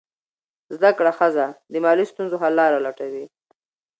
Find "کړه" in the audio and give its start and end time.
0.97-1.11